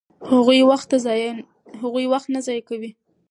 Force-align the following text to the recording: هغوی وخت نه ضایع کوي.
هغوی 1.83 2.09
وخت 2.13 2.25
نه 2.35 2.39
ضایع 2.45 2.61
کوي. 2.69 2.89